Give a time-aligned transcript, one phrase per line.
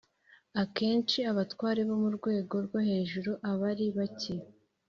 [0.61, 4.35] akenshi abatware bo mu rwego rwo hejuru abari bake